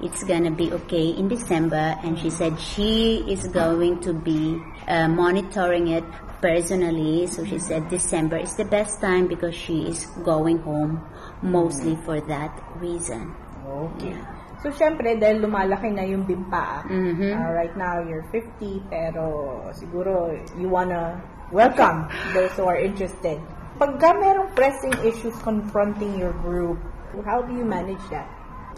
it's 0.00 0.22
gonna 0.24 0.50
be 0.50 0.70
okay 0.84 1.10
in 1.16 1.28
December, 1.28 1.98
and 2.04 2.18
she 2.18 2.30
said 2.30 2.58
she 2.60 3.24
is 3.26 3.46
going 3.48 4.00
to 4.06 4.14
be 4.14 4.58
uh, 4.86 5.08
monitoring 5.08 5.88
it 5.88 6.04
personally. 6.40 7.26
So 7.26 7.44
she 7.44 7.58
said 7.58 7.88
December 7.90 8.38
is 8.38 8.54
the 8.56 8.64
best 8.64 9.00
time 9.00 9.26
because 9.26 9.54
she 9.54 9.90
is 9.90 10.06
going 10.22 10.58
home 10.62 11.02
mostly 11.42 11.96
for 12.06 12.20
that 12.30 12.54
reason. 12.78 13.34
Okay. 13.66 14.14
So, 14.58 14.74
syempre, 14.74 15.14
dahil 15.14 15.38
lumalaki 15.46 15.94
na 15.94 16.02
yung 16.02 16.26
bimpa, 16.26 16.82
Mhm. 16.90 17.30
uh, 17.30 17.50
right 17.54 17.74
now 17.78 18.02
you're 18.02 18.26
50, 18.34 18.82
pero 18.90 19.62
siguro 19.70 20.34
you 20.58 20.66
wanna 20.66 21.14
welcome 21.54 22.10
those 22.34 22.50
who 22.58 22.66
are 22.66 22.78
interested. 22.78 23.38
Pagka 23.78 24.18
merong 24.18 24.50
pressing 24.58 24.94
issues 25.06 25.38
confronting 25.46 26.18
your 26.18 26.34
group, 26.42 26.74
how 27.22 27.38
do 27.38 27.54
you 27.54 27.62
manage 27.62 28.02
that? 28.10 28.26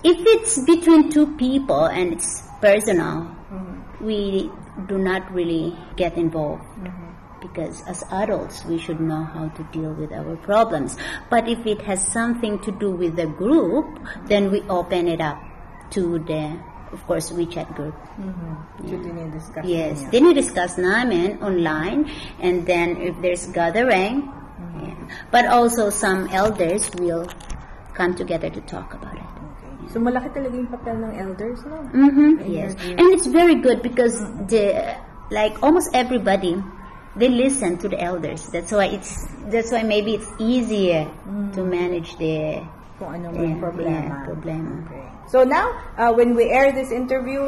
If 0.02 0.16
it's 0.16 0.64
between 0.64 1.10
two 1.10 1.36
people 1.36 1.84
and 1.84 2.12
it's 2.12 2.42
personal, 2.60 3.28
mm-hmm. 3.52 4.04
we 4.04 4.50
do 4.86 4.98
not 4.98 5.30
really 5.32 5.76
get 5.96 6.16
involved. 6.16 6.64
Mm-hmm. 6.80 7.08
Because 7.40 7.82
as 7.88 8.04
adults, 8.10 8.64
we 8.64 8.78
should 8.78 9.00
know 9.00 9.24
how 9.24 9.48
to 9.48 9.62
deal 9.72 9.92
with 9.92 10.12
our 10.12 10.36
problems. 10.36 10.96
But 11.30 11.48
if 11.48 11.66
it 11.66 11.80
has 11.82 12.00
something 12.12 12.58
to 12.60 12.72
do 12.72 12.92
with 12.92 13.16
the 13.16 13.26
group, 13.26 13.98
then 14.26 14.50
we 14.50 14.60
open 14.68 15.08
it 15.08 15.20
up 15.20 15.40
to 15.92 16.18
the, 16.18 16.60
of 16.92 17.06
course, 17.06 17.32
WeChat 17.32 17.74
group. 17.74 17.94
Mm-hmm. 18.20 18.86
Din 18.86 19.18
yung 19.18 19.30
discussion 19.30 19.70
Yes. 19.70 20.04
Then 20.12 20.24
we 20.24 20.34
discuss 20.34 20.76
namin 20.76 21.42
online, 21.42 22.10
and 22.40 22.66
then 22.66 22.96
if 23.00 23.16
there's 23.20 23.46
gathering, 23.48 24.28
yeah. 24.80 24.96
but 25.30 25.46
also 25.46 25.88
some 25.88 26.28
elders 26.28 26.90
will 26.96 27.26
come 27.94 28.14
together 28.14 28.50
to 28.50 28.60
talk 28.62 28.94
about 28.94 29.16
it. 29.16 29.19
So, 29.88 30.00
malaki 30.04 30.28
talaga 30.36 30.54
yung 30.54 30.68
papel 30.68 30.96
ng 31.00 31.12
elders, 31.16 31.64
no? 31.64 31.80
Mm-hmm. 31.88 32.44
Yes, 32.44 32.76
and 32.76 33.08
it's 33.16 33.26
very 33.26 33.56
good 33.56 33.80
because 33.80 34.20
the 34.52 34.96
like 35.30 35.56
almost 35.62 35.94
everybody 35.94 36.58
they 37.16 37.28
listen 37.28 37.78
to 37.78 37.88
the 37.88 38.00
elders. 38.00 38.46
That's 38.50 38.72
why 38.72 38.86
it's 38.86 39.26
that's 39.50 39.72
why 39.72 39.82
maybe 39.82 40.14
it's 40.14 40.30
easier 40.38 41.10
to 41.54 41.60
manage 41.64 42.16
the 42.18 42.62
Kung 43.00 43.16
ano 43.16 43.32
may 43.32 43.56
yeah, 43.56 43.64
problema. 43.64 43.96
yeah, 43.96 44.28
problema. 44.28 44.70
Okay. 44.84 45.06
So 45.32 45.40
now, 45.40 45.72
uh, 45.96 46.12
when 46.12 46.36
we 46.36 46.52
air 46.52 46.68
this 46.68 46.92
interview 46.92 47.40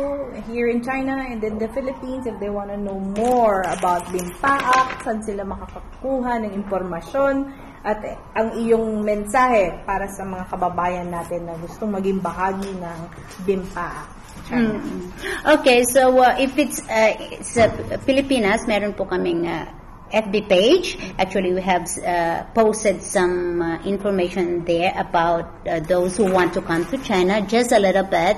here 0.49 0.73
in 0.73 0.81
China 0.81 1.13
and 1.29 1.45
then 1.45 1.61
the 1.61 1.69
Philippines, 1.77 2.25
if 2.25 2.41
they 2.41 2.49
want 2.49 2.73
to 2.73 2.81
know 2.81 2.97
more 2.97 3.61
about 3.69 4.01
Bimpaak, 4.09 5.05
saan 5.05 5.21
sila 5.21 5.45
makakakuha 5.45 6.49
ng 6.49 6.57
impormasyon, 6.57 7.53
at 7.83 7.99
ang 8.39 8.55
iyong 8.55 9.03
mensahe 9.03 9.83
para 9.83 10.07
sa 10.07 10.23
mga 10.23 10.47
kababayan 10.47 11.11
natin 11.11 11.51
na 11.51 11.59
gustong 11.59 11.91
maging 11.91 12.23
bahagi 12.23 12.71
ng 12.79 12.99
Bimpaak. 13.43 14.23
China. 14.49 14.79
Okay, 15.47 15.85
so 15.87 16.19
uh, 16.19 16.35
if 16.39 16.57
it's 16.59 16.83
uh, 16.89 17.15
sa 17.43 17.71
Pilipinas, 18.03 18.67
meron 18.67 18.95
po 18.95 19.07
kaming 19.07 19.47
uh, 19.47 19.71
FB 20.13 20.35
page. 20.49 20.99
Actually, 21.19 21.57
we 21.57 21.63
have 21.63 21.89
uh, 22.05 22.45
posted 22.53 23.03
some 23.03 23.63
uh, 23.63 23.81
information 23.85 24.65
there 24.65 24.93
about 24.97 25.49
uh, 25.67 25.81
those 25.81 26.17
who 26.17 26.29
want 26.29 26.53
to 26.53 26.61
come 26.61 26.85
to 26.93 26.99
China, 27.01 27.41
just 27.41 27.73
a 27.73 27.81
little 27.81 28.05
bit, 28.05 28.37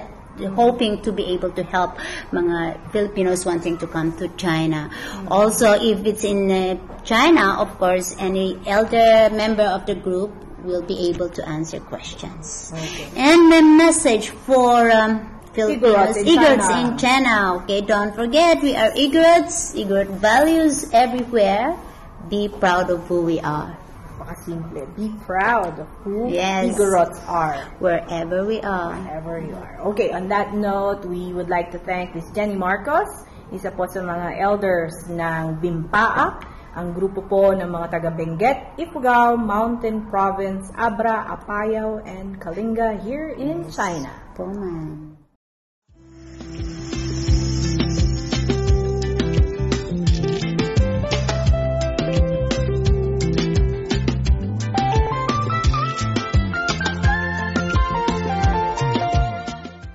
hoping 0.55 1.03
to 1.03 1.13
be 1.13 1.27
able 1.35 1.51
to 1.53 1.63
help 1.63 1.99
mga 2.33 2.79
Filipinos 2.91 3.45
wanting 3.45 3.79
to 3.79 3.87
come 3.87 4.13
to 4.19 4.29
China. 4.37 4.91
Also, 5.31 5.73
if 5.73 6.05
it's 6.05 6.25
in 6.25 6.51
uh, 6.51 6.77
China, 7.05 7.61
of 7.61 7.71
course, 7.79 8.17
any 8.19 8.59
elder 8.67 9.31
member 9.35 9.65
of 9.65 9.87
the 9.87 9.95
group 9.95 10.33
will 10.65 10.83
be 10.83 11.09
able 11.11 11.29
to 11.29 11.47
answer 11.47 11.79
questions. 11.79 12.73
Okay. 12.75 13.09
And 13.17 13.53
the 13.53 13.63
message 13.63 14.31
for 14.31 14.91
um, 14.91 15.29
Filipinos, 15.53 16.17
in 16.17 16.35
China. 16.35 16.89
in 16.89 16.99
China. 16.99 17.57
Okay, 17.63 17.81
don't 17.81 18.15
forget 18.15 18.61
we 18.63 18.75
are 18.75 18.91
Igorots. 18.91 19.77
Igorot 19.77 20.09
values 20.19 20.91
everywhere. 20.93 21.77
Be 22.29 22.49
proud 22.49 22.91
of 22.91 23.07
who 23.07 23.23
we 23.23 23.39
are, 23.41 23.77
Napakasimple. 24.25 24.97
Be 24.97 25.13
proud 25.27 25.79
of 25.79 25.89
who 26.03 26.29
Yes. 26.29 26.75
Igorots 26.75 27.21
are. 27.29 27.69
wherever 27.79 28.45
we 28.45 28.61
are. 28.61 28.93
wherever 28.97 29.39
you 29.39 29.55
are. 29.55 29.81
Okay, 29.93 30.13
on 30.13 30.29
that 30.29 30.55
note, 30.55 31.05
we 31.05 31.33
would 31.33 31.49
like 31.49 31.71
to 31.73 31.79
thank 31.79 32.15
Miss 32.15 32.29
Jenny 32.33 32.57
Marcos, 32.57 33.09
isa 33.53 33.71
po 33.71 33.85
sa 33.87 34.01
mga 34.01 34.41
elders 34.41 34.95
ng 35.13 35.61
Bimpaak, 35.61 36.41
ang 36.75 36.91
grupo 36.91 37.23
po 37.23 37.55
ng 37.55 37.71
mga 37.71 37.87
taga 37.91 38.11
Benguet, 38.11 38.75
Ifugao, 38.81 39.39
Mountain 39.39 40.11
Province, 40.11 40.73
Abra, 40.75 41.23
Apayao, 41.31 42.03
and 42.03 42.41
Kalinga 42.41 42.99
here 43.05 43.31
in 43.31 43.63
China. 43.71 44.11
Po 44.35 44.51